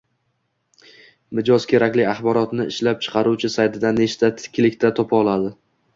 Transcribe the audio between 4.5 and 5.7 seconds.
klikda topa oladi?